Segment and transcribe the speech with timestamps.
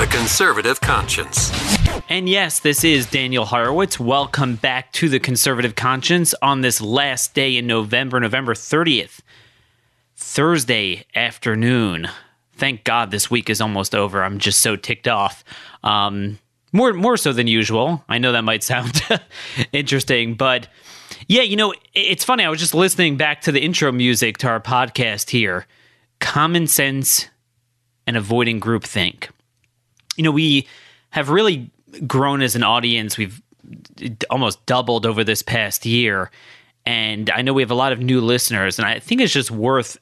[0.00, 1.52] The Conservative Conscience.
[2.08, 4.00] And yes, this is Daniel Horowitz.
[4.00, 9.20] Welcome back to The Conservative Conscience on this last day in November, November 30th,
[10.16, 12.08] Thursday afternoon.
[12.54, 14.24] Thank God this week is almost over.
[14.24, 15.44] I'm just so ticked off.
[15.84, 16.38] Um,
[16.72, 18.02] more more so than usual.
[18.08, 19.02] I know that might sound
[19.72, 20.66] interesting, but
[21.28, 22.42] yeah, you know, it's funny.
[22.42, 25.66] I was just listening back to the intro music to our podcast here.
[26.20, 27.28] Common sense
[28.06, 29.28] and avoiding groupthink.
[30.20, 30.68] You know, we
[31.12, 31.70] have really
[32.06, 33.16] grown as an audience.
[33.16, 33.40] We've
[34.28, 36.30] almost doubled over this past year.
[36.84, 39.50] And I know we have a lot of new listeners, and I think it's just
[39.50, 39.96] worth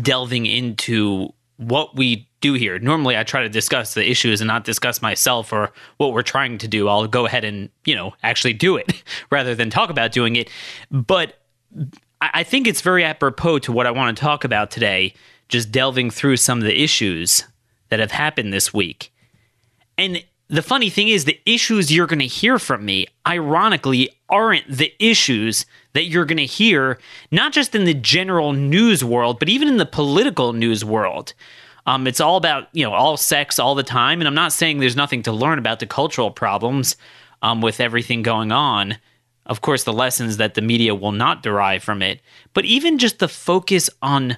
[0.00, 2.78] delving into what we do here.
[2.78, 6.56] Normally, I try to discuss the issues and not discuss myself or what we're trying
[6.56, 6.88] to do.
[6.88, 10.48] I'll go ahead and, you know, actually do it rather than talk about doing it.
[10.90, 11.38] But
[12.22, 15.12] I think it's very apropos to what I want to talk about today,
[15.50, 17.44] just delving through some of the issues
[17.90, 19.12] that have happened this week.
[19.98, 24.66] And the funny thing is, the issues you're going to hear from me, ironically, aren't
[24.68, 26.98] the issues that you're going to hear,
[27.30, 31.34] not just in the general news world, but even in the political news world.
[31.86, 34.78] Um, it's all about you know all sex all the time, and I'm not saying
[34.78, 36.96] there's nothing to learn about the cultural problems
[37.42, 38.98] um, with everything going on.
[39.46, 42.20] Of course, the lessons that the media will not derive from it,
[42.52, 44.36] but even just the focus on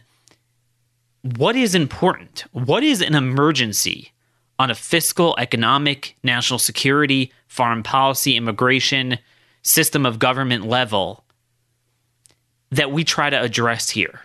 [1.23, 4.13] what is important, what is an emergency
[4.61, 9.17] on a fiscal, economic, national security, foreign policy, immigration,
[9.63, 11.25] system of government level
[12.71, 14.21] that we try to address here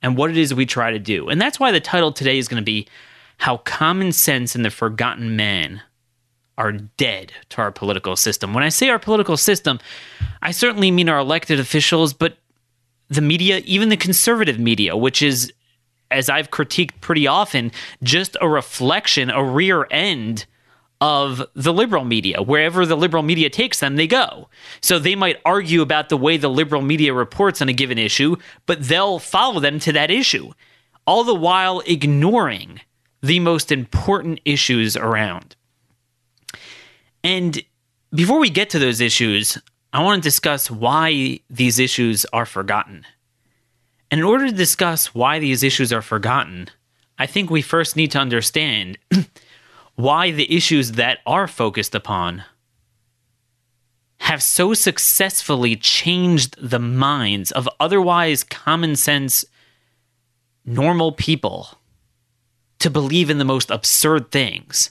[0.00, 1.28] and what it is we try to do.
[1.28, 2.88] And that's why the title today is going to be
[3.36, 5.82] How Common Sense and the Forgotten Man
[6.56, 8.54] Are Dead to Our Political System.
[8.54, 9.78] When I say our political system,
[10.40, 12.38] I certainly mean our elected officials, but
[13.10, 15.52] the media, even the conservative media, which is,
[16.12, 20.46] as I've critiqued pretty often, just a reflection, a rear end
[21.00, 22.40] of the liberal media.
[22.40, 24.48] Wherever the liberal media takes them, they go.
[24.80, 28.36] So they might argue about the way the liberal media reports on a given issue,
[28.66, 30.52] but they'll follow them to that issue,
[31.04, 32.80] all the while ignoring
[33.20, 35.56] the most important issues around.
[37.24, 37.60] And
[38.14, 39.58] before we get to those issues,
[39.92, 43.04] I want to discuss why these issues are forgotten.
[44.12, 46.68] And in order to discuss why these issues are forgotten,
[47.18, 48.98] I think we first need to understand
[49.94, 52.44] why the issues that are focused upon
[54.18, 59.46] have so successfully changed the minds of otherwise common sense
[60.66, 61.78] normal people
[62.80, 64.90] to believe in the most absurd things.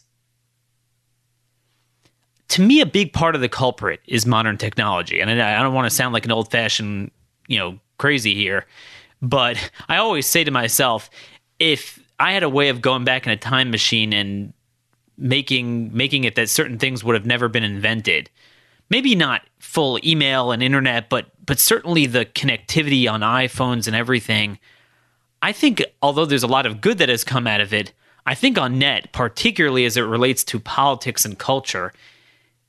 [2.48, 5.20] To me, a big part of the culprit is modern technology.
[5.20, 7.12] And I don't want to sound like an old fashioned,
[7.48, 8.66] you know, crazy here,
[9.22, 11.10] but I always say to myself,
[11.60, 14.54] if I had a way of going back in a time machine and
[15.22, 18.30] making making it that certain things would have never been invented.
[18.90, 24.60] Maybe not full email and internet, but but certainly the connectivity on iPhones and everything.
[25.42, 27.94] I think although there's a lot of good that has come out of it,
[28.26, 31.94] I think on net, particularly as it relates to politics and culture,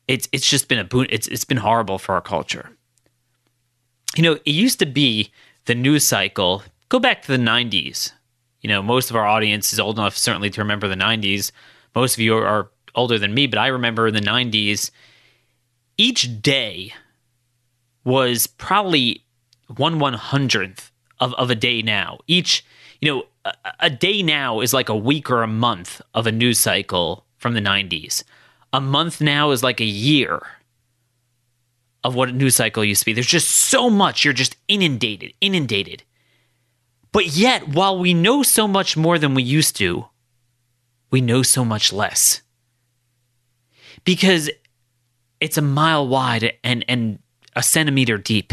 [0.06, 1.06] it's it's just been a boon.
[1.10, 2.70] It's it's been horrible for our culture.
[4.14, 5.32] You know, it used to be
[5.66, 6.62] the news cycle.
[6.88, 8.12] Go back to the '90s.
[8.60, 11.52] You know, most of our audience is old enough certainly to remember the '90s
[11.94, 14.90] most of you are older than me, but I remember in the 90s,
[15.96, 16.94] each day
[18.04, 19.24] was probably
[19.76, 20.90] one one hundredth
[21.20, 22.18] of, of a day now.
[22.26, 22.64] Each,
[23.00, 26.32] you know, a, a day now is like a week or a month of a
[26.32, 28.24] news cycle from the 90s.
[28.72, 30.42] A month now is like a year
[32.04, 33.12] of what a news cycle used to be.
[33.12, 34.24] There's just so much.
[34.24, 36.02] You're just inundated, inundated.
[37.12, 40.06] But yet, while we know so much more than we used to,
[41.10, 42.42] we know so much less.
[44.04, 44.50] Because
[45.40, 47.18] it's a mile wide and, and
[47.54, 48.52] a centimeter deep.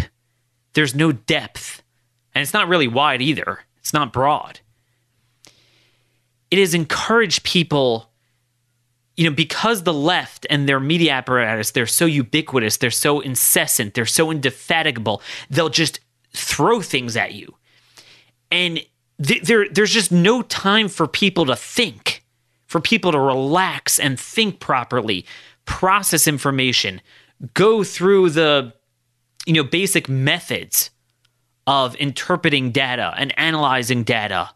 [0.73, 1.81] There's no depth.
[2.35, 4.59] And it's not really wide either, it's not broad.
[6.51, 8.08] It has encouraged people,
[9.19, 13.93] you know, because the left and their media apparatus, they're so ubiquitous, they're so incessant,
[13.93, 15.99] they're so indefatigable, they'll just
[16.33, 17.53] throw things at you.
[18.49, 18.79] And
[19.21, 22.23] th- there, there's just no time for people to think
[22.65, 25.25] for people to relax and think properly,
[25.65, 27.01] process information,
[27.53, 28.71] go through the
[29.45, 30.91] you know basic methods
[31.67, 34.51] of interpreting data and analyzing data,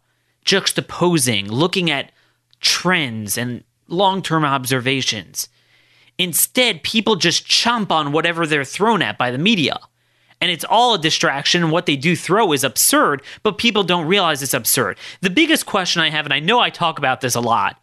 [0.45, 2.13] juxtaposing, looking at
[2.61, 5.49] trends and long-term observations.
[6.17, 9.79] Instead, people just chomp on whatever they're thrown at by the media.
[10.39, 11.71] And it's all a distraction.
[11.71, 14.97] What they do throw is absurd, but people don't realize it's absurd.
[15.21, 17.81] The biggest question I have, and I know I talk about this a lot,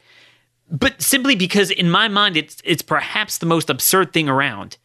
[0.70, 4.76] but simply because in my mind it's it's perhaps the most absurd thing around.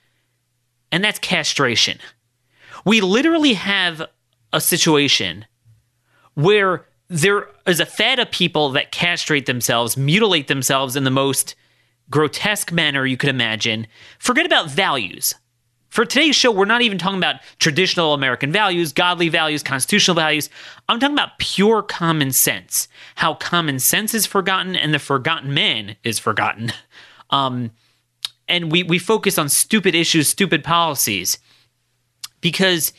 [0.92, 2.00] And that's castration.
[2.86, 4.08] We literally have
[4.54, 5.46] a situation
[6.34, 11.56] where there is a fad of people that castrate themselves, mutilate themselves in the most
[12.10, 13.88] grotesque manner you could imagine.
[14.20, 15.36] Forget about values.
[15.90, 20.50] For today's show, we're not even talking about traditional American values, godly values, constitutional values.
[20.90, 22.90] I'm talking about pure common sense.
[23.16, 26.74] How common sense is forgotten and the forgotten man is forgotten.
[27.30, 27.72] Um,
[28.48, 31.40] and we, we focus on stupid issues, stupid policies,
[32.42, 32.94] because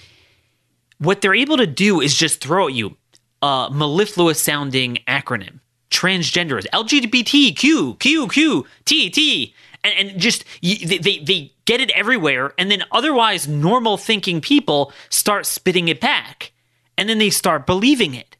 [0.98, 2.96] what they're able to do is just throw at you
[3.42, 5.60] Uh, a mellifluous sounding acronym
[5.90, 9.54] transgenders, LGBT, Q, Q, Q, T, T,
[9.84, 12.52] and, and just they, they, they get it everywhere.
[12.58, 16.52] And then otherwise normal thinking people start spitting it back.
[16.98, 18.36] And then they start believing it.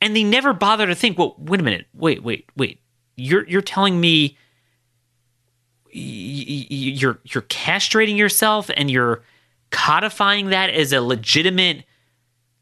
[0.00, 2.80] And they never bother to think, well, wait a minute, wait, wait, wait.
[3.16, 4.36] You're, you're telling me
[5.96, 9.22] you're you're castrating yourself and you're
[9.70, 11.84] codifying that as a legitimate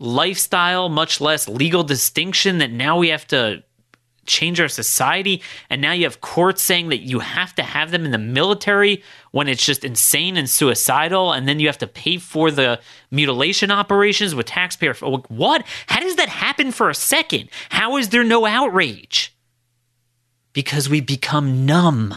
[0.02, 3.62] lifestyle, much less legal distinction that now we have to
[4.26, 5.42] change our society.
[5.68, 9.02] And now you have courts saying that you have to have them in the military
[9.32, 11.32] when it's just insane and suicidal.
[11.32, 14.94] And then you have to pay for the mutilation operations with taxpayer.
[14.94, 15.64] What?
[15.86, 17.48] How does that happen for a second?
[17.70, 19.34] How is there no outrage?
[20.52, 22.14] Because we become numb.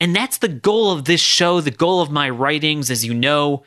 [0.00, 3.62] And that's the goal of this show, the goal of my writings, as you know,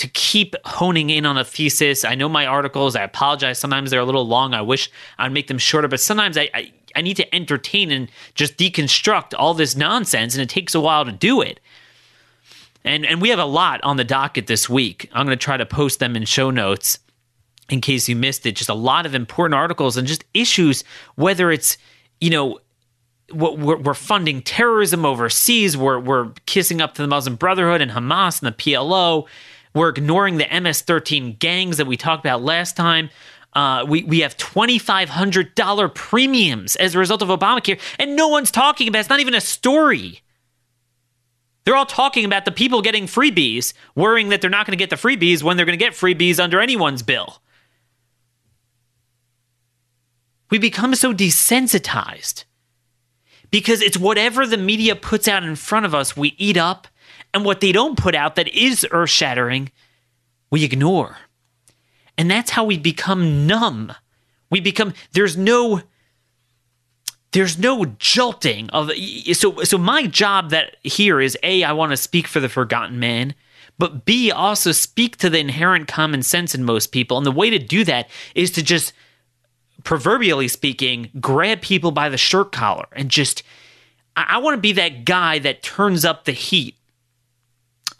[0.00, 2.04] to keep honing in on a thesis.
[2.04, 3.58] I know my articles, I apologize.
[3.58, 4.54] Sometimes they're a little long.
[4.54, 8.10] I wish I'd make them shorter, but sometimes I, I, I need to entertain and
[8.34, 11.60] just deconstruct all this nonsense, and it takes a while to do it.
[12.84, 15.08] And, and we have a lot on the docket this week.
[15.12, 16.98] I'm going to try to post them in show notes
[17.68, 18.56] in case you missed it.
[18.56, 20.82] Just a lot of important articles and just issues,
[21.14, 21.76] whether it's,
[22.20, 22.58] you know,
[23.32, 25.76] we're, funding terrorism overseas.
[25.76, 29.26] We're, we're kissing up to the Muslim Brotherhood and Hamas and the PLO.
[29.74, 33.10] We're ignoring the MS 13 gangs that we talked about last time.
[33.52, 38.88] Uh, we, we have $2,500 premiums as a result of Obamacare, and no one's talking
[38.88, 39.00] about it.
[39.00, 40.22] It's not even a story.
[41.64, 44.90] They're all talking about the people getting freebies, worrying that they're not going to get
[44.90, 47.42] the freebies when they're going to get freebies under anyone's bill.
[50.50, 52.44] We become so desensitized
[53.50, 56.88] because it's whatever the media puts out in front of us, we eat up
[57.32, 59.70] and what they don't put out that is earth shattering,
[60.50, 61.18] we ignore.
[62.18, 63.92] And that's how we become numb.
[64.50, 65.82] We become, there's no,
[67.32, 68.90] there's no jolting of
[69.32, 72.98] so so my job that here is a I want to speak for the forgotten
[72.98, 73.34] man
[73.78, 77.50] but b also speak to the inherent common sense in most people and the way
[77.50, 78.92] to do that is to just
[79.84, 83.42] proverbially speaking grab people by the shirt collar and just
[84.16, 86.76] I, I want to be that guy that turns up the heat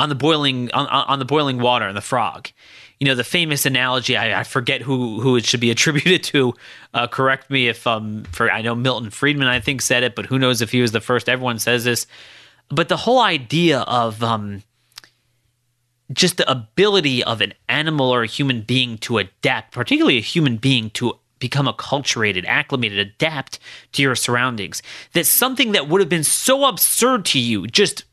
[0.01, 2.49] on the boiling on, on the boiling water and the frog.
[2.99, 4.17] You know the famous analogy.
[4.17, 6.55] I, I forget who who it should be attributed to.
[6.95, 10.27] Uh, correct me if um for I know Milton Friedman I think said it, but
[10.27, 11.29] who knows if he was the first.
[11.29, 12.07] Everyone says this,
[12.71, 14.63] but the whole idea of um
[16.13, 20.57] just the ability of an animal or a human being to adapt, particularly a human
[20.57, 23.59] being to become acculturated, acclimated, adapt
[23.93, 24.83] to your surroundings.
[25.13, 28.05] That something that would have been so absurd to you just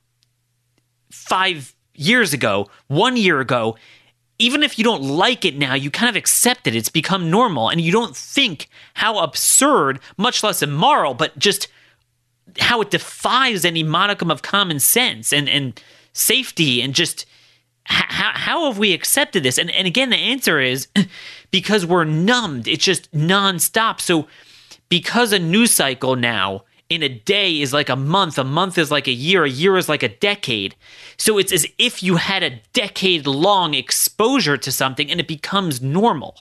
[1.09, 3.75] five years ago, one year ago,
[4.39, 6.75] even if you don't like it now, you kind of accept it.
[6.75, 11.67] It's become normal, and you don't think how absurd, much less immoral, but just
[12.59, 15.81] how it defies any modicum of common sense and, and
[16.13, 17.25] safety and just
[17.85, 19.57] how, how have we accepted this?
[19.57, 20.87] And, and again, the answer is
[21.51, 22.67] because we're numbed.
[22.67, 24.01] It's just nonstop.
[24.01, 24.27] So,
[24.89, 28.91] because a news cycle now in a day is like a month, a month is
[28.91, 30.75] like a year, a year is like a decade.
[31.17, 35.81] So it's as if you had a decade long exposure to something and it becomes
[35.81, 36.35] normal.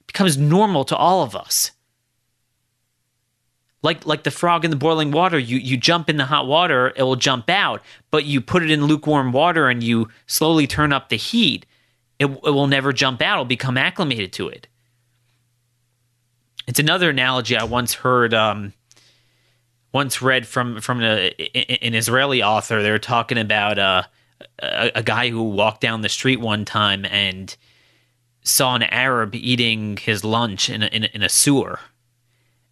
[0.00, 1.72] It becomes normal to all of us.
[3.82, 6.92] Like like the frog in the boiling water, you you jump in the hot water,
[6.96, 10.92] it will jump out, but you put it in lukewarm water and you slowly turn
[10.92, 11.64] up the heat,
[12.18, 14.68] it, it will never jump out, it'll become acclimated to it.
[16.66, 18.74] It's another analogy I once heard um,
[19.92, 21.30] once read from from a,
[21.84, 22.82] an Israeli author.
[22.82, 24.02] They were talking about uh,
[24.62, 27.54] a, a guy who walked down the street one time and
[28.42, 31.78] saw an Arab eating his lunch in a, in a, in a sewer.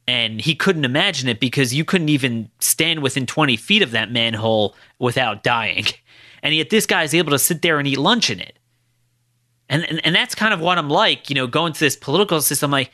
[0.06, 4.10] And he couldn't imagine it because you couldn't even stand within 20 feet of that
[4.10, 5.84] manhole without dying.
[6.40, 8.60] And yet this guy's able to sit there and eat lunch in it.
[9.68, 12.40] And, and, and that's kind of what I'm like, you know, going to this political
[12.40, 12.70] system.
[12.70, 12.92] like,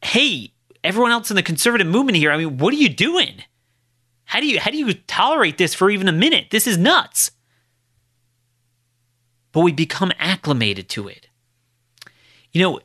[0.00, 0.52] hey,
[0.84, 3.42] everyone else in the conservative movement here, I mean, what are you doing?
[4.24, 6.46] How do you how do you tolerate this for even a minute?
[6.50, 7.30] This is nuts.
[9.52, 11.28] But we become acclimated to it.
[12.52, 12.80] You know,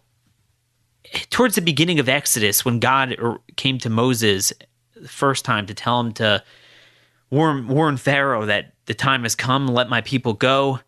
[1.30, 4.54] towards the beginning of Exodus, when God er, came to Moses
[4.96, 6.44] the first time to tell him to
[7.30, 10.80] warn, warn Pharaoh that the time has come, let my people go,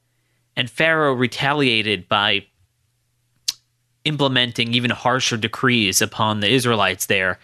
[0.55, 2.46] and Pharaoh retaliated by
[4.03, 7.39] implementing even harsher decrees upon the Israelites there.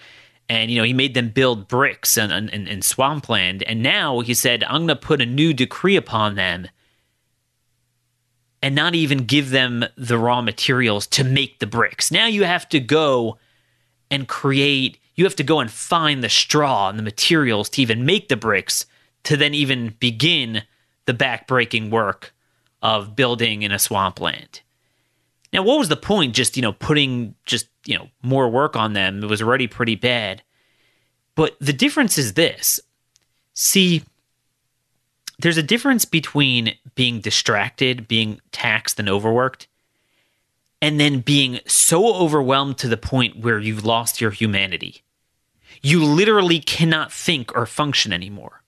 [0.50, 3.64] And, you know, he made them build bricks and in, in swampland.
[3.64, 6.68] And now he said, I'm going to put a new decree upon them
[8.62, 12.12] and not even give them the raw materials to make the bricks.
[12.12, 13.38] Now you have to go
[14.10, 18.06] and create, you have to go and find the straw and the materials to even
[18.06, 18.86] make the bricks
[19.24, 20.64] to then even begin
[21.06, 22.34] the backbreaking work
[22.82, 24.62] of building in a swampland.
[25.54, 28.94] Now, what was the point just, you know, putting just, you know, more work on
[28.94, 29.24] them?
[29.24, 30.42] It was already pretty bad.
[31.36, 32.80] But the difference is this.
[33.54, 34.04] See,
[35.40, 39.68] there's a difference between being distracted, being taxed and overworked,
[40.82, 45.04] and then being so overwhelmed to the point where you've lost your humanity.
[45.82, 48.62] You literally cannot think or function anymore.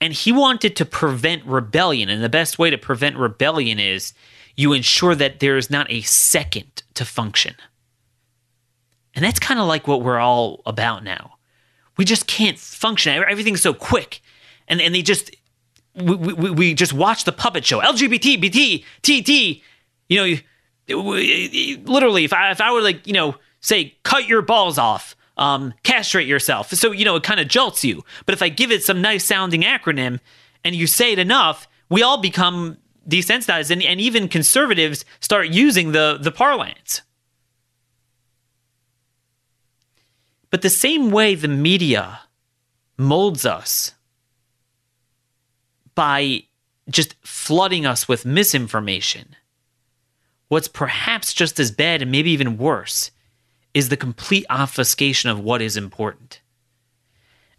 [0.00, 2.10] And he wanted to prevent rebellion.
[2.10, 4.12] And the best way to prevent rebellion is
[4.56, 7.54] you ensure that there is not a second to function.
[9.14, 11.36] And that's kind of like what we're all about now.
[11.96, 13.12] We just can't function.
[13.28, 14.20] Everything's so quick.
[14.68, 15.34] And, and they just
[15.96, 19.62] we, we, we just watch the puppet show LGBT, BT, TT.
[20.08, 20.38] You
[20.88, 20.96] know,
[21.84, 25.72] literally, if I if I were like you know say cut your balls off, um,
[25.82, 28.04] castrate yourself, so you know it kind of jolts you.
[28.26, 30.20] But if I give it some nice sounding acronym
[30.64, 32.76] and you say it enough, we all become
[33.08, 37.02] desensitized, and, and even conservatives start using the the parlance.
[40.50, 42.20] But the same way the media
[42.96, 43.92] molds us
[45.94, 46.44] by
[46.88, 49.34] just flooding us with misinformation.
[50.48, 53.10] What's perhaps just as bad and maybe even worse
[53.74, 56.40] is the complete obfuscation of what is important.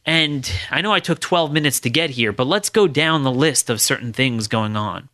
[0.05, 3.31] And I know I took 12 minutes to get here, but let's go down the
[3.31, 5.09] list of certain things going on.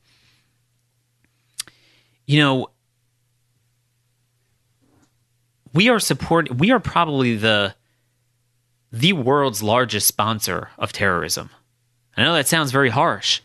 [2.26, 2.68] You know,
[5.74, 7.76] we are support we are probably the
[8.92, 11.50] the world's largest sponsor of terrorism.
[12.16, 13.42] I know that sounds very harsh,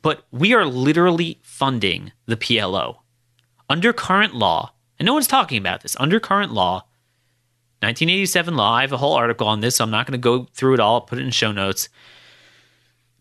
[0.00, 2.98] but we are literally funding the PLO.
[3.68, 6.84] Under current law, and no one's talking about this, under current law,
[7.80, 10.46] 1987 law, I have a whole article on this, so I'm not going to go
[10.52, 11.88] through it all, I'll put it in show notes.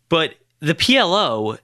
[0.07, 1.57] But the PLO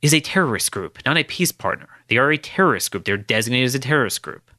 [0.00, 1.88] is a terrorist group, not a peace partner.
[2.14, 3.04] They are a terrorist group.
[3.04, 4.50] They're designated as a terrorist group.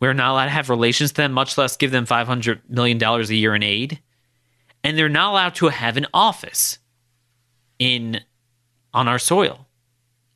[0.00, 3.22] We're not allowed to have relations to them, much less give them $500 million a
[3.24, 4.00] year in aid
[4.84, 6.78] and they're not allowed to have an office
[7.78, 8.20] in
[8.92, 9.66] on our soil.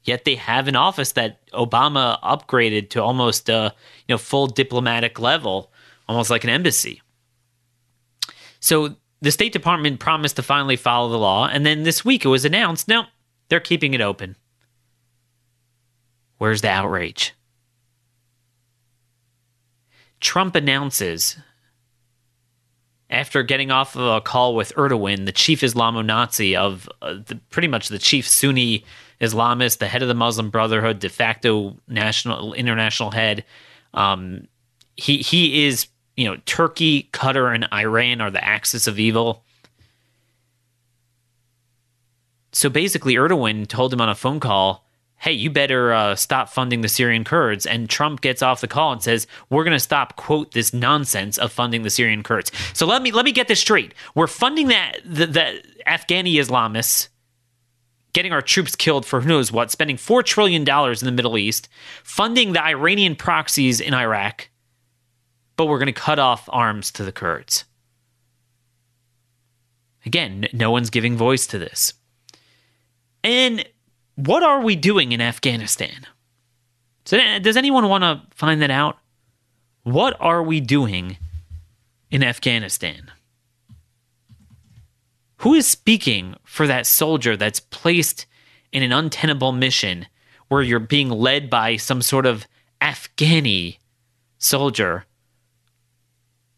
[0.02, 3.74] Yet they have an office that Obama upgraded to almost a
[4.08, 5.70] you know full diplomatic level,
[6.08, 7.02] almost like an embassy.
[8.58, 12.28] So the State Department promised to finally follow the law, and then this week it
[12.28, 13.04] was announced, no,
[13.48, 14.34] they're keeping it open.
[16.38, 17.34] Where's the outrage?
[20.20, 21.36] Trump announces
[23.10, 27.68] after getting off of a call with Erdogan, the chief Islamo-Nazi of uh, the, pretty
[27.68, 28.84] much the chief Sunni
[29.20, 33.44] Islamist, the head of the Muslim Brotherhood, de facto national international head.
[33.94, 34.46] Um,
[34.96, 39.44] he he is you know Turkey, Qatar, and Iran are the axis of evil.
[42.52, 44.87] So basically, Erdogan told him on a phone call
[45.18, 47.66] hey, you better uh, stop funding the Syrian Kurds.
[47.66, 51.38] And Trump gets off the call and says, we're going to stop, quote, this nonsense
[51.38, 52.52] of funding the Syrian Kurds.
[52.72, 53.94] So let me let me get this straight.
[54.14, 57.08] We're funding that the, the Afghani Islamists,
[58.12, 61.68] getting our troops killed for who knows what, spending $4 trillion in the Middle East,
[62.04, 64.48] funding the Iranian proxies in Iraq,
[65.56, 67.64] but we're going to cut off arms to the Kurds.
[70.06, 71.92] Again, no one's giving voice to this.
[73.24, 73.66] And
[74.18, 76.04] what are we doing in Afghanistan?
[77.04, 78.98] So, does anyone want to find that out?
[79.84, 81.18] What are we doing
[82.10, 83.12] in Afghanistan?
[85.38, 88.26] Who is speaking for that soldier that's placed
[88.72, 90.06] in an untenable mission
[90.48, 92.48] where you're being led by some sort of
[92.80, 93.78] Afghani
[94.38, 95.04] soldier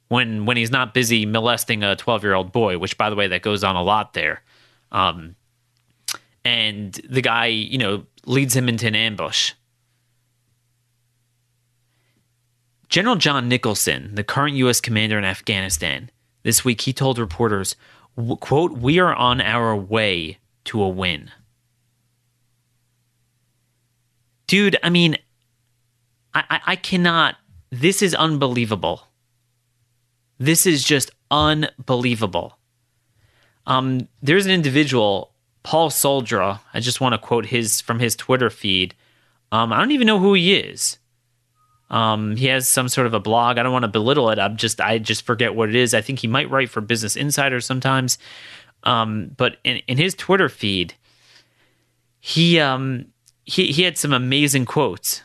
[0.09, 3.29] when when he's not busy molesting a 12 year old boy, which by the way
[3.29, 4.43] that goes on a lot there.
[4.93, 5.37] Um,
[6.45, 9.53] and the guy, you know, leads him into an ambush.
[12.89, 14.81] General John Nicholson, the current U.S.
[14.81, 16.11] commander in Afghanistan,
[16.43, 17.77] this week he told reporters,
[18.41, 21.31] quote, we are on our way to a win.
[24.47, 25.17] Dude, I mean,
[26.35, 27.37] I, I, I cannot,
[27.71, 29.07] this is unbelievable.
[30.39, 32.59] This is just unbelievable.
[33.67, 35.30] Um, there's an individual,
[35.63, 36.61] Paul Szoldra.
[36.73, 38.95] I just want to quote his from his Twitter feed.
[39.53, 40.99] Um, I don't even know who he is.
[41.91, 43.59] Um, he has some sort of a blog.
[43.59, 44.39] I don't want to belittle it.
[44.39, 45.93] I'm just I just forget what it is.
[45.93, 48.17] I think he might write for Business Insider sometimes.
[48.85, 50.95] Um, but in, in his Twitter feed,
[52.21, 53.07] he um
[53.45, 55.23] he he had some amazing quotes,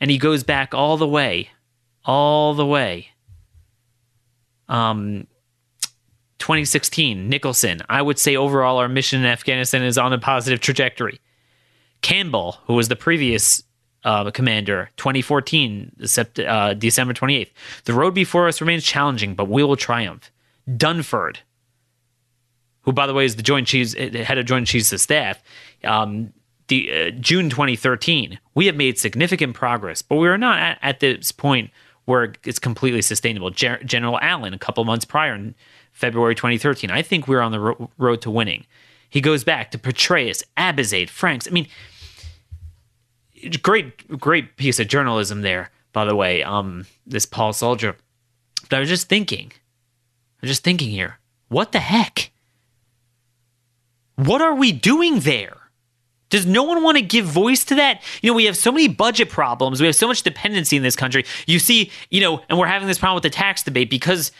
[0.00, 1.50] and he goes back all the way,
[2.04, 3.10] all the way.
[4.68, 5.26] Um,
[6.38, 7.82] 2016, Nicholson.
[7.88, 11.20] I would say overall our mission in Afghanistan is on a positive trajectory.
[12.02, 13.62] Campbell, who was the previous
[14.04, 15.92] uh, commander, 2014,
[16.46, 17.50] uh, December 28th.
[17.84, 20.30] The road before us remains challenging, but we will triumph.
[20.68, 21.38] Dunford,
[22.82, 25.42] who, by the way, is the Joint Chiefs head of Joint Chiefs of Staff,
[25.84, 26.32] um,
[26.68, 28.38] the, uh, June 2013.
[28.54, 31.70] We have made significant progress, but we are not at, at this point
[32.04, 33.50] where it's completely sustainable.
[33.50, 35.52] Ger- General Allen, a couple months prior
[35.98, 38.66] February 2013, I think we're on the ro- road to winning.
[39.10, 41.48] He goes back to Petraeus, Abizaid, Franks.
[41.48, 41.66] I mean,
[43.62, 47.94] great great piece of journalism there by the way um this Paul Szoldra
[48.68, 52.32] but i was just thinking i was just thinking here what the heck
[54.16, 55.56] what are we doing there
[56.30, 58.02] does no one want to give voice to that?
[58.20, 59.80] You know, we have so many budget problems.
[59.80, 61.24] We have so much dependency in this country.
[61.46, 64.30] You see, you know, and we're having this problem with the tax debate because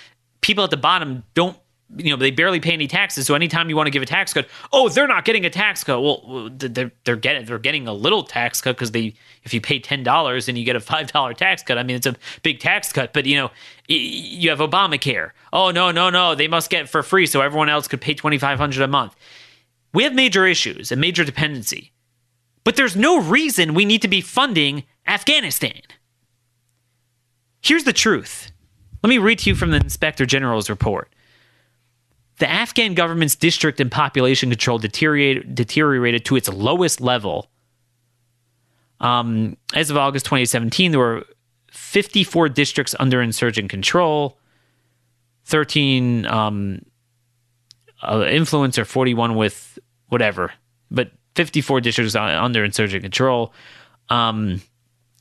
[0.40, 1.57] people at the bottom don't
[1.96, 3.27] you know they barely pay any taxes.
[3.27, 5.85] So anytime you want to give a tax cut oh they're not getting a tax
[5.85, 6.01] cut.
[6.01, 9.81] Well they're, they're getting they're getting a little tax cut because they if you pay
[9.81, 13.12] $10 and you get a $5 tax cut i mean it's a big tax cut.
[13.12, 13.51] But you know
[13.88, 15.31] you have obamacare.
[15.53, 18.83] Oh no no no they must get for free so everyone else could pay 2500
[18.83, 19.16] a month.
[19.94, 21.92] We have major issues and major dependency
[22.68, 25.81] but there's no reason we need to be funding afghanistan.
[27.62, 28.53] Here's the truth
[29.02, 31.11] let me read to you from the inspector general's report
[32.38, 37.50] the Afghan government's district and population control deteriorated, deteriorated to its lowest level.
[39.00, 41.24] Um, as of August 2017, there were
[41.72, 44.38] 54 districts under insurgent control,
[45.44, 46.82] 13 um,
[48.02, 50.52] uh, influence, or 41 with whatever,
[50.90, 53.52] but 54 districts under insurgent control.
[54.08, 54.62] Um,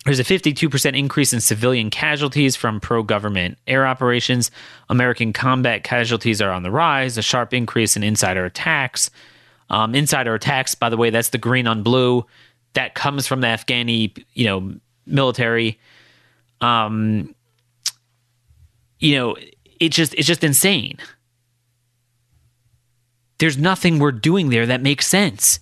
[0.05, 4.51] there's a 52% increase in civilian casualties from pro government air operations.
[4.89, 9.10] American combat casualties are on the rise, a sharp increase in insider attacks.
[9.69, 12.25] Um, insider attacks, by the way, that's the green on blue.
[12.73, 15.79] That comes from the Afghani, you know, military.
[16.62, 17.36] Um,
[18.99, 19.36] you know,
[19.79, 20.99] it just it's just insane.
[23.39, 25.60] There's nothing we're doing there that makes sense.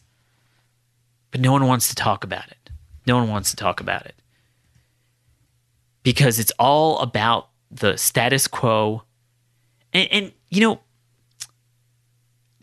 [1.32, 2.69] But no one wants to talk about it.
[3.08, 4.15] No one wants to talk about it
[6.06, 9.04] because it's all about the status quo.
[9.91, 10.80] And, and you know,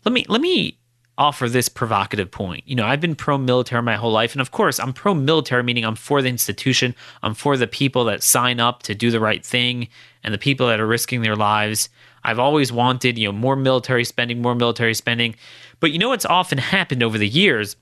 [0.05, 0.79] let me let me
[1.17, 2.63] offer this provocative point.
[2.65, 4.33] You know, I've been pro military my whole life.
[4.33, 8.05] And of course, I'm pro military, meaning I'm for the institution, I'm for the people
[8.05, 9.89] that sign up to do the right thing
[10.23, 11.89] and the people that are risking their lives.
[12.23, 15.35] I've always wanted, you know, more military spending, more military spending.
[15.81, 17.75] But you know what's often happened over the years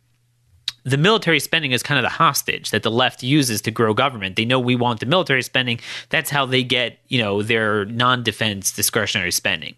[0.83, 4.35] the military spending is kind of the hostage that the left uses to grow government.
[4.35, 5.79] They know we want the military spending.
[6.09, 9.75] That's how they get, you know, their non-defense discretionary spending.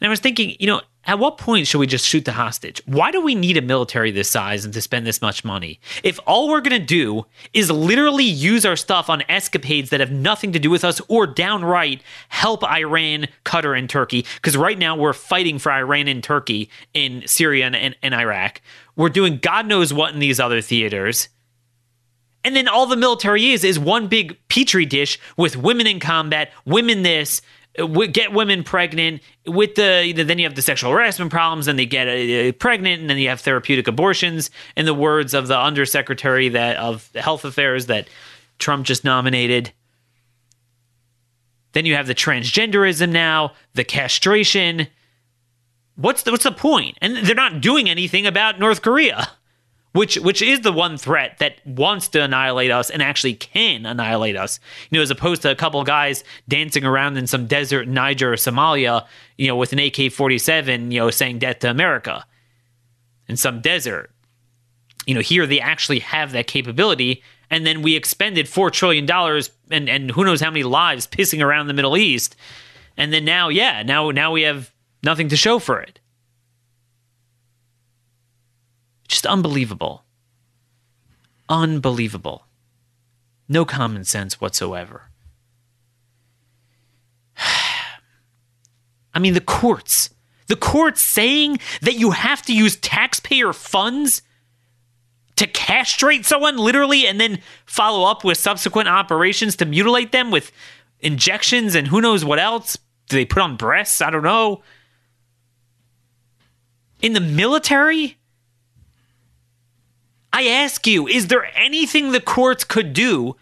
[0.00, 2.82] And I was thinking, you know, at what point should we just shoot the hostage?
[2.86, 5.78] Why do we need a military this size and to spend this much money?
[6.02, 10.10] If all we're going to do is literally use our stuff on escapades that have
[10.10, 14.96] nothing to do with us or downright help Iran, Qatar, and Turkey, because right now
[14.96, 18.62] we're fighting for Iran and Turkey in Syria and, and, and Iraq.
[18.96, 21.28] We're doing God knows what in these other theaters.
[22.44, 26.52] And then all the military is is one big petri dish with women in combat,
[26.66, 27.40] women this,
[28.12, 32.06] get women pregnant with the then you have the sexual harassment problems and they get
[32.06, 34.50] uh, pregnant and then you have therapeutic abortions.
[34.76, 38.08] In the words of the undersecretary that of health affairs that
[38.58, 39.72] Trump just nominated.
[41.72, 44.86] Then you have the transgenderism now the castration
[45.96, 46.98] what's the, what's the point?
[47.00, 49.28] And they're not doing anything about North Korea,
[49.92, 54.36] which which is the one threat that wants to annihilate us and actually can annihilate
[54.36, 54.60] us.
[54.90, 58.32] You know, as opposed to a couple guys dancing around in some desert in Niger
[58.32, 59.06] or Somalia,
[59.38, 62.24] you know, with an AK-47, you know, saying death to America
[63.28, 64.10] in some desert.
[65.06, 69.50] You know, here they actually have that capability and then we expended four trillion dollars
[69.70, 72.34] and and who knows how many lives pissing around the Middle East,
[72.96, 74.72] and then now, yeah, now now we have
[75.04, 76.00] nothing to show for it.
[79.08, 80.04] Just unbelievable.
[81.48, 82.46] Unbelievable.
[83.48, 85.10] No common sense whatsoever.
[89.14, 90.10] I mean, the courts.
[90.46, 94.22] The courts saying that you have to use taxpayer funds
[95.36, 100.52] to castrate someone literally and then follow up with subsequent operations to mutilate them with
[101.00, 104.62] injections and who knows what else do they put on breasts i don't know
[107.04, 108.16] in the military
[110.32, 113.36] i ask you is there anything the courts could do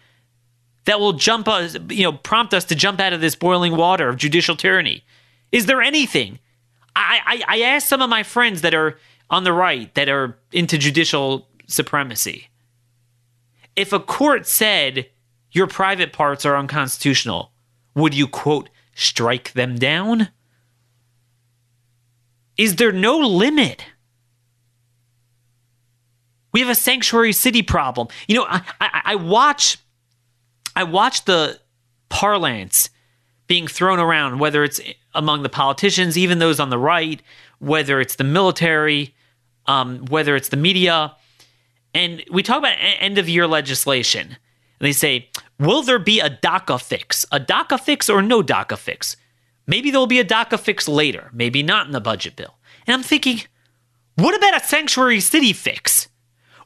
[0.85, 4.09] that will jump us you know prompt us to jump out of this boiling water
[4.09, 5.03] of judicial tyranny
[5.51, 6.39] is there anything
[6.95, 8.97] i i, I asked some of my friends that are
[9.29, 12.49] on the right that are into judicial supremacy.
[13.75, 15.09] If a court said
[15.51, 17.51] your private parts are unconstitutional,
[17.95, 20.29] would you, quote, strike them down?
[22.57, 23.85] Is there no limit?
[26.51, 28.07] We have a sanctuary city problem.
[28.27, 29.77] You know, I, I, I watch
[30.75, 31.59] I watch the
[32.09, 32.89] parlance
[33.47, 34.79] being thrown around, whether it's
[35.13, 37.21] among the politicians, even those on the right,
[37.59, 39.13] whether it's the military,
[39.65, 41.15] um, whether it's the media.
[41.93, 44.27] And we talk about end of year legislation.
[44.27, 44.37] And
[44.79, 47.25] they say, will there be a DACA fix?
[47.31, 49.15] A DACA fix or no DACA fix?
[49.65, 52.55] Maybe there'll be a DACA fix later, maybe not in the budget bill.
[52.85, 53.41] And I'm thinking,
[54.15, 56.09] what about a sanctuary city fix?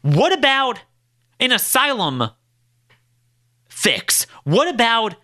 [0.02, 0.82] What about
[1.40, 2.32] an asylum
[3.70, 4.26] fix?
[4.44, 5.16] What about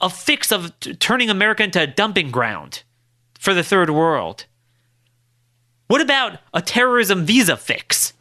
[0.00, 2.82] a fix of t- turning America into a dumping ground
[3.38, 4.46] for the third world?
[5.88, 8.12] What about a terrorism visa fix?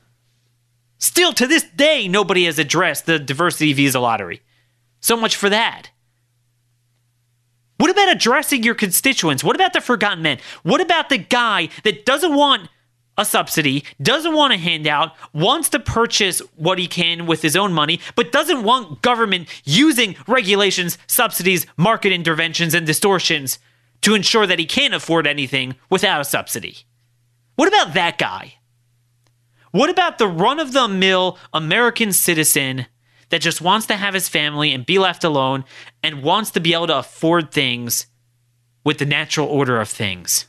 [0.97, 4.41] Still to this day, nobody has addressed the diversity visa lottery.
[5.01, 5.89] So much for that.
[7.77, 9.43] What about addressing your constituents?
[9.43, 10.39] What about the forgotten men?
[10.63, 12.69] What about the guy that doesn't want
[13.17, 17.71] a subsidy, doesn't want a handout, wants to purchase what he can with his own
[17.71, 23.57] money, but doesn't want government using regulations, subsidies, market interventions, and distortions
[24.01, 26.79] to ensure that he can't afford anything without a subsidy?
[27.55, 28.55] What about that guy?
[29.71, 32.87] What about the run of the mill American citizen
[33.29, 35.65] that just wants to have his family and be left alone
[36.03, 38.07] and wants to be able to afford things
[38.83, 40.45] with the natural order of things?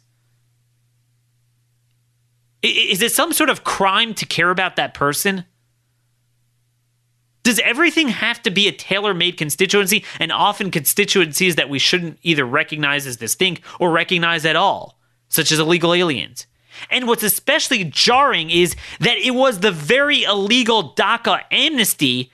[2.62, 5.45] Is it some sort of crime to care about that person?
[7.43, 12.19] Does everything have to be a tailor made constituency and often constituencies that we shouldn't
[12.23, 16.47] either recognize as distinct or recognize at all, such as illegal aliens?
[16.91, 22.33] And what's especially jarring is that it was the very illegal DACA amnesty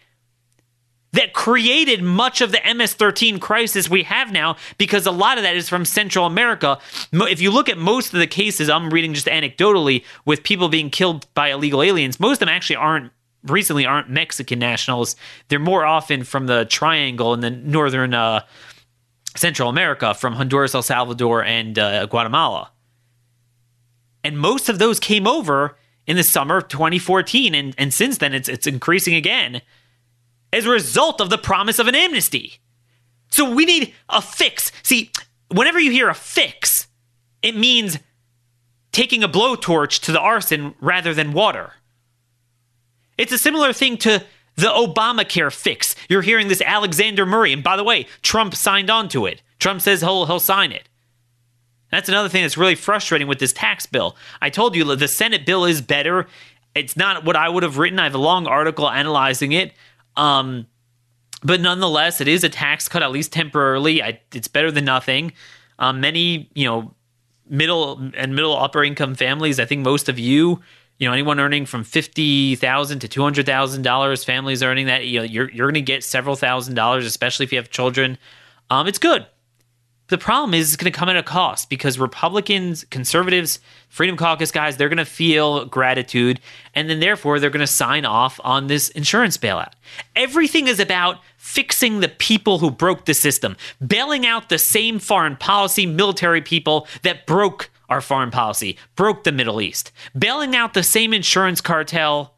[1.13, 5.45] that created much of the MS 13 crisis we have now because a lot of
[5.45, 6.79] that is from Central America.
[7.13, 10.91] If you look at most of the cases, I'm reading just anecdotally with people being
[10.91, 13.13] killed by illegal aliens, most of them actually aren't.
[13.45, 15.17] Recently, aren't Mexican nationals.
[15.49, 18.45] They're more often from the Triangle in the northern uh,
[19.35, 22.71] Central America, from Honduras, El Salvador, and uh, Guatemala.
[24.23, 27.53] And most of those came over in the summer of 2014.
[27.53, 29.61] And, and since then, it's, it's increasing again
[30.53, 32.61] as a result of the promise of an amnesty.
[33.31, 34.71] So we need a fix.
[34.83, 35.11] See,
[35.49, 36.87] whenever you hear a fix,
[37.41, 37.99] it means
[38.93, 41.75] taking a blowtorch to the arson rather than water.
[43.17, 44.25] It's a similar thing to
[44.57, 45.97] the Obamacare fix.
[46.09, 49.43] You're hearing this Alexander Murray, and by the way, Trump signed on to it.
[49.59, 50.89] Trump says he'll he'll sign it.
[51.91, 54.17] That's another thing that's really frustrating with this tax bill.
[54.41, 56.27] I told you the Senate bill is better.
[56.75, 57.99] It's not what I would have written.
[57.99, 59.73] I have a long article analyzing it.
[60.17, 60.67] Um,
[61.43, 64.03] but nonetheless, it is a tax cut, at least temporarily.
[64.03, 65.33] I, it's better than nothing.
[65.79, 66.95] Um, many, you know,
[67.49, 70.61] middle and middle upper income families, I think most of you,
[70.99, 75.07] you know, anyone earning from fifty thousand to two hundred thousand dollars, families earning that,
[75.07, 78.19] you know, you're you're going to get several thousand dollars, especially if you have children.
[78.71, 79.27] Um, it's good.
[80.13, 84.51] The problem is it's going to come at a cost because Republicans, conservatives, Freedom Caucus
[84.51, 86.39] guys, they're going to feel gratitude
[86.75, 89.73] and then therefore they're going to sign off on this insurance bailout.
[90.15, 95.35] Everything is about fixing the people who broke the system, bailing out the same foreign
[95.35, 100.83] policy military people that broke our foreign policy, broke the Middle East, bailing out the
[100.83, 102.35] same insurance cartel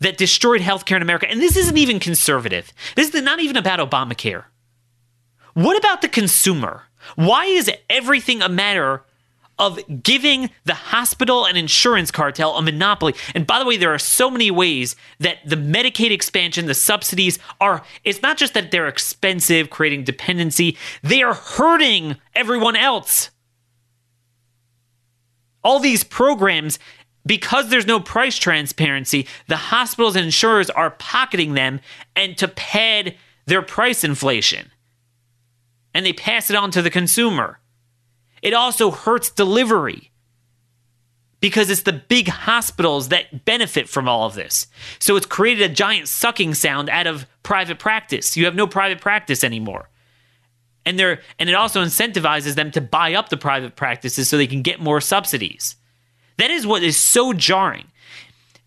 [0.00, 1.26] that destroyed healthcare in America.
[1.26, 2.70] And this isn't even conservative.
[2.96, 4.44] This is not even about Obamacare.
[5.58, 6.84] What about the consumer?
[7.16, 9.02] Why is everything a matter
[9.58, 13.16] of giving the hospital and insurance cartel a monopoly.
[13.34, 17.40] And by the way, there are so many ways that the Medicaid expansion, the subsidies
[17.60, 23.30] are, it's not just that they're expensive, creating dependency, they are hurting everyone else.
[25.64, 26.78] All these programs,
[27.26, 31.80] because there's no price transparency, the hospitals and insurers are pocketing them
[32.14, 33.16] and to pad
[33.46, 34.70] their price inflation.
[35.98, 37.58] And they pass it on to the consumer.
[38.40, 40.12] It also hurts delivery
[41.40, 44.68] because it's the big hospitals that benefit from all of this.
[45.00, 48.36] So it's created a giant sucking sound out of private practice.
[48.36, 49.88] You have no private practice anymore.
[50.86, 54.46] And they and it also incentivizes them to buy up the private practices so they
[54.46, 55.74] can get more subsidies.
[56.36, 57.88] That is what is so jarring.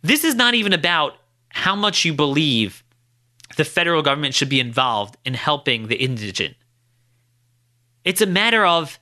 [0.02, 1.16] This is not even about
[1.48, 2.84] how much you believe
[3.56, 6.58] the federal government should be involved in helping the indigent.
[8.04, 9.00] It's a matter of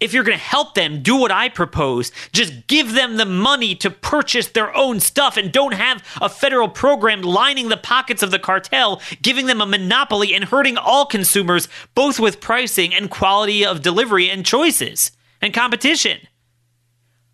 [0.00, 2.12] if you're going to help them, do what I propose.
[2.32, 6.68] Just give them the money to purchase their own stuff and don't have a federal
[6.68, 11.68] program lining the pockets of the cartel, giving them a monopoly and hurting all consumers,
[11.94, 16.18] both with pricing and quality of delivery and choices and competition.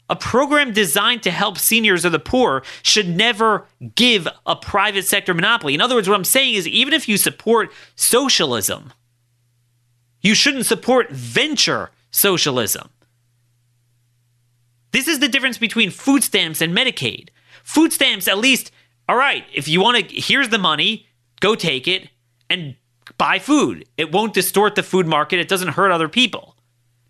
[0.08, 5.32] A program designed to help seniors or the poor should never give a private sector
[5.34, 5.74] monopoly.
[5.74, 8.92] In other words, what I'm saying is even if you support socialism,
[10.20, 12.88] you shouldn't support venture socialism.
[14.92, 17.28] This is the difference between food stamps and Medicaid.
[17.62, 18.72] Food stamps, at least,
[19.09, 21.06] all right, if you want to, here's the money,
[21.40, 22.09] go take it
[22.48, 22.74] and
[23.18, 23.87] buy food.
[23.96, 26.56] It won't distort the food market, it doesn't hurt other people.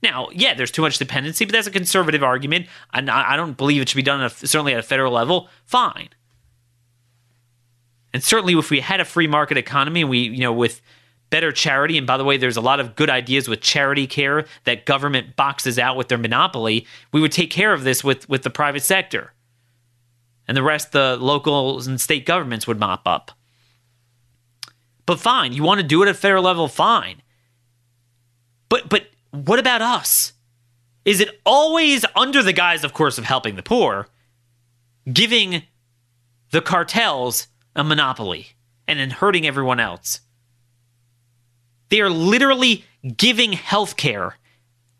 [0.03, 2.67] Now, yeah, there's too much dependency, but that's a conservative argument.
[2.93, 5.49] And I don't believe it should be done, a, certainly at a federal level.
[5.67, 6.09] Fine.
[8.13, 10.81] And certainly, if we had a free market economy, and we, you know, with
[11.31, 11.97] better charity.
[11.97, 15.37] And by the way, there's a lot of good ideas with charity care that government
[15.37, 16.87] boxes out with their monopoly.
[17.13, 19.33] We would take care of this with, with the private sector.
[20.49, 23.31] And the rest, the locals and state governments would mop up.
[25.07, 27.23] But fine, you want to do it at fair level, fine.
[28.69, 30.33] But but what about us?
[31.05, 34.09] Is it always under the guise, of course, of helping the poor,
[35.13, 35.63] giving
[36.51, 38.49] the cartels a monopoly
[38.87, 40.21] and then hurting everyone else?
[41.91, 42.85] They are literally
[43.17, 44.33] giving healthcare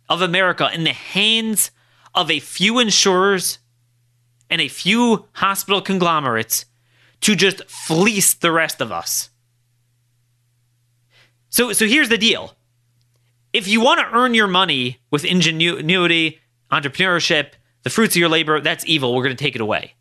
[0.09, 1.71] of America in the hands
[2.15, 3.59] of a few insurers
[4.51, 6.67] and a few hospital conglomerates
[7.21, 9.31] to just fleece the rest of us.
[11.49, 12.57] So, so here's the deal.
[13.53, 18.61] If you want to earn your money with ingenuity, entrepreneurship, the fruits of your labor,
[18.61, 19.15] that's evil.
[19.15, 19.95] We're going to take it away.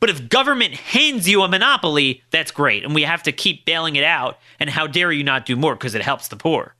[0.00, 2.84] But if government hands you a monopoly, that's great.
[2.84, 4.38] And we have to keep bailing it out.
[4.60, 6.74] And how dare you not do more because it helps the poor,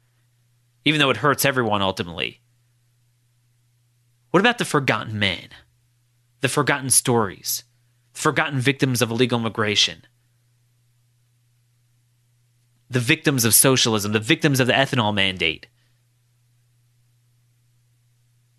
[0.85, 2.41] even though it hurts everyone ultimately.
[4.31, 5.49] What about the forgotten man?
[6.43, 7.65] The forgotten stories?
[8.13, 10.05] The forgotten victims of illegal immigration?
[12.91, 14.13] The victims of socialism?
[14.13, 15.67] The victims of the ethanol mandate?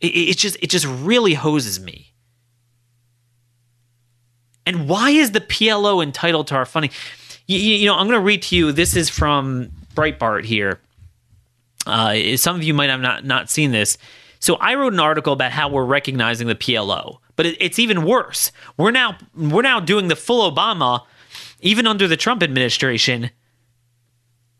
[0.02, 2.09] It, it just it just really hoses me
[4.66, 6.92] and why is the PLO entitled to our funding?
[7.48, 8.72] You, you know, I'm going to read to you.
[8.72, 10.80] This is from Breitbart here.
[11.86, 13.98] Uh, some of you might have not, not seen this.
[14.40, 18.06] So I wrote an article about how we're recognizing the PLO, but it, it's even
[18.06, 18.52] worse.
[18.78, 21.04] We're now we're now doing the full Obama,
[21.60, 23.32] even under the Trump administration,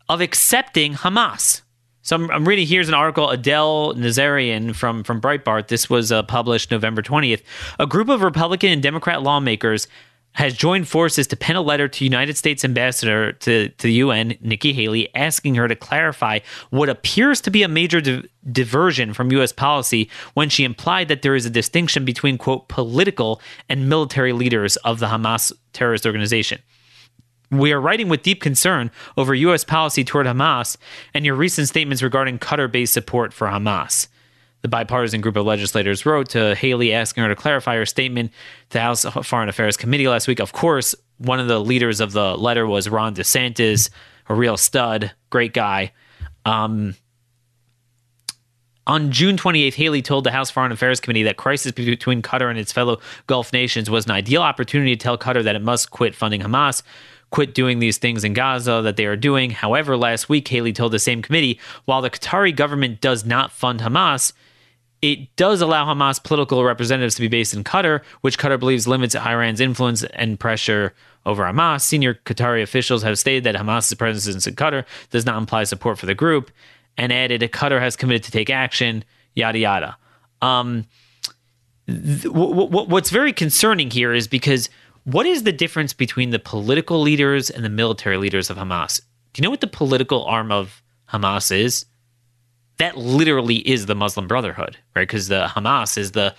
[0.08, 1.62] of accepting Hamas.
[2.10, 5.68] So I'm, I'm, reading here's an article Adelle Nazarian from from Breitbart.
[5.68, 7.40] This was uh, published November 20th.
[7.78, 9.86] A group of Republican and Democrat lawmakers
[10.32, 14.36] has joined forces to pen a letter to United States Ambassador to, to the UN,
[14.40, 19.30] Nikki Haley, asking her to clarify what appears to be a major di- diversion from
[19.30, 19.52] U.S.
[19.52, 24.74] policy when she implied that there is a distinction between, quote, political and military leaders
[24.78, 26.60] of the Hamas terrorist organization.
[27.50, 29.64] We are writing with deep concern over U.S.
[29.64, 30.76] policy toward Hamas
[31.14, 34.06] and your recent statements regarding Qatar based support for Hamas.
[34.62, 38.30] The bipartisan group of legislators wrote to Haley asking her to clarify her statement
[38.68, 40.38] to the House Foreign Affairs Committee last week.
[40.38, 43.90] Of course, one of the leaders of the letter was Ron DeSantis,
[44.28, 45.92] a real stud, great guy.
[46.44, 46.94] Um,
[48.86, 52.58] on June 28th, Haley told the House Foreign Affairs Committee that crisis between Qatar and
[52.58, 56.14] its fellow Gulf nations was an ideal opportunity to tell Qatar that it must quit
[56.14, 56.82] funding Hamas,
[57.30, 59.50] quit doing these things in Gaza that they are doing.
[59.50, 63.80] However, last week, Haley told the same committee while the Qatari government does not fund
[63.80, 64.32] Hamas,
[65.02, 69.14] it does allow Hamas political representatives to be based in Qatar, which Qatar believes limits
[69.14, 71.82] Iran's influence and pressure over Hamas.
[71.82, 76.06] Senior Qatari officials have stated that Hamas's presence in Qatar does not imply support for
[76.06, 76.50] the group,
[76.98, 79.04] and added Qatar has committed to take action.
[79.34, 79.96] Yada yada.
[80.42, 80.86] Um,
[81.86, 84.68] th- w- w- what's very concerning here is because
[85.04, 89.00] what is the difference between the political leaders and the military leaders of Hamas?
[89.32, 91.86] Do you know what the political arm of Hamas is?
[92.78, 95.02] That literally is the Muslim Brotherhood, right?
[95.02, 96.34] Because the Hamas is the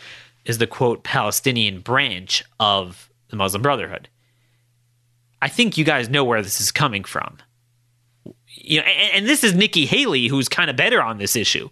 [0.46, 4.10] is the quote Palestinian branch of the Muslim Brotherhood.
[5.42, 7.38] I think you guys know where this is coming from.
[8.48, 11.70] You know, and, and this is Nikki Haley, who's kind of better on this issue.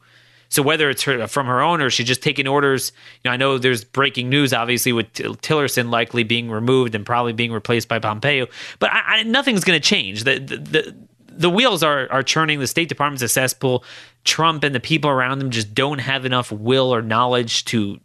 [0.50, 2.92] So whether it's her, from her own or she's just taking orders,
[3.24, 7.34] you know, I know there's breaking news, obviously, with Tillerson likely being removed and probably
[7.34, 8.48] being replaced by Pompeo.
[8.80, 10.24] But I, I, nothing's going to change.
[10.24, 10.96] The, the, the
[11.40, 12.60] the wheels are are churning.
[12.60, 13.84] The State Department's a cesspool.
[14.26, 18.00] Trump and the people around them just don't have enough will or knowledge to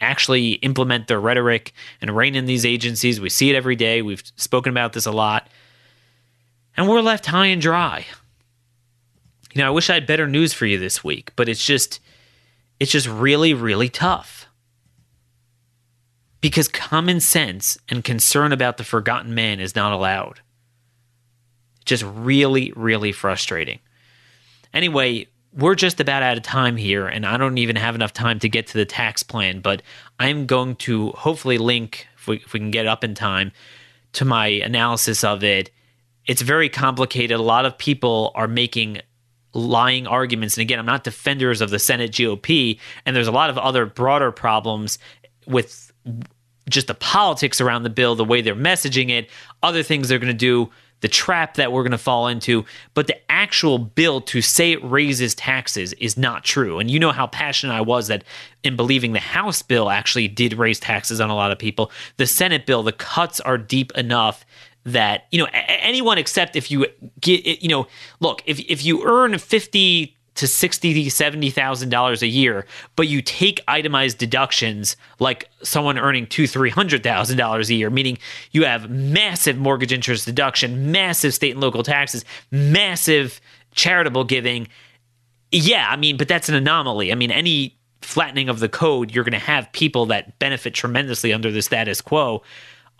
[0.00, 3.20] actually implement their rhetoric and rein in these agencies.
[3.20, 4.02] We see it every day.
[4.02, 5.48] We've spoken about this a lot.
[6.76, 8.06] And we're left high and dry.
[9.52, 12.00] You know, I wish I had better news for you this week, but it's just
[12.78, 14.46] it's just really really tough.
[16.40, 20.40] Because common sense and concern about the forgotten man is not allowed.
[21.84, 23.80] Just really really frustrating.
[24.72, 28.38] Anyway, we're just about out of time here, and I don't even have enough time
[28.40, 29.82] to get to the tax plan, but
[30.18, 33.50] I'm going to hopefully link, if we, if we can get up in time,
[34.12, 35.70] to my analysis of it.
[36.26, 37.38] It's very complicated.
[37.38, 39.00] A lot of people are making
[39.52, 40.56] lying arguments.
[40.56, 43.86] And again, I'm not defenders of the Senate GOP, and there's a lot of other
[43.86, 44.98] broader problems
[45.46, 45.92] with
[46.68, 49.28] just the politics around the bill, the way they're messaging it,
[49.62, 52.64] other things they're going to do, the trap that we're going to fall into.
[52.94, 56.78] But the actual bill to say it raises taxes is not true.
[56.78, 58.24] And you know how passionate I was that
[58.62, 61.90] in believing the House bill actually did raise taxes on a lot of people.
[62.18, 64.44] The Senate bill, the cuts are deep enough
[64.84, 66.86] that you know anyone except if you
[67.20, 67.86] get you know
[68.20, 72.64] look if if you earn 50 to sixty, seventy thousand dollars a year,
[72.96, 77.90] but you take itemized deductions like someone earning two, three hundred thousand dollars a year,
[77.90, 78.16] meaning
[78.52, 83.38] you have massive mortgage interest deduction, massive state and local taxes, massive
[83.74, 84.66] charitable giving.
[85.52, 87.12] Yeah, I mean, but that's an anomaly.
[87.12, 91.34] I mean, any flattening of the code, you're going to have people that benefit tremendously
[91.34, 92.42] under the status quo.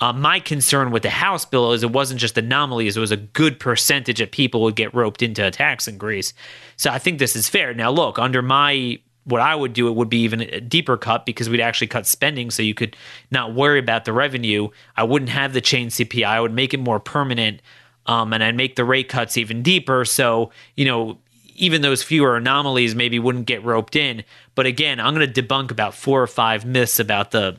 [0.00, 3.18] Uh, my concern with the House bill is it wasn't just anomalies; it was a
[3.18, 6.32] good percentage of people would get roped into a tax increase.
[6.76, 7.74] So I think this is fair.
[7.74, 11.26] Now, look, under my what I would do, it would be even a deeper cut
[11.26, 12.96] because we'd actually cut spending, so you could
[13.30, 14.68] not worry about the revenue.
[14.96, 17.60] I wouldn't have the chain CPI; I would make it more permanent,
[18.06, 20.06] um, and I'd make the rate cuts even deeper.
[20.06, 21.18] So you know,
[21.56, 24.24] even those fewer anomalies maybe wouldn't get roped in.
[24.54, 27.58] But again, I'm going to debunk about four or five myths about the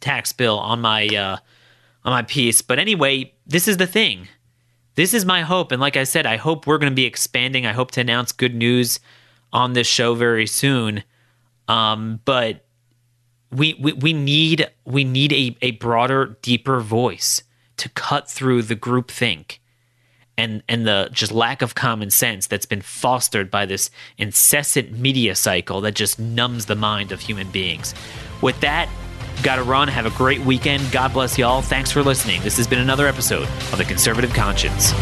[0.00, 1.36] tax bill on my uh,
[2.08, 2.62] on my piece.
[2.62, 4.28] But anyway, this is the thing.
[4.94, 5.72] This is my hope.
[5.72, 7.66] And like I said, I hope we're going to be expanding.
[7.66, 8.98] I hope to announce good news
[9.52, 11.04] on this show very soon.
[11.68, 12.64] Um, but
[13.52, 17.42] we, we, we need we need a, a broader, deeper voice
[17.76, 19.60] to cut through the group think
[20.36, 25.34] and and the just lack of common sense that's been fostered by this incessant media
[25.34, 27.94] cycle that just numbs the mind of human beings.
[28.40, 28.88] With that,
[29.42, 29.88] Got to run.
[29.88, 30.90] Have a great weekend.
[30.90, 31.62] God bless y'all.
[31.62, 32.42] Thanks for listening.
[32.42, 34.92] This has been another episode of The Conservative Conscience.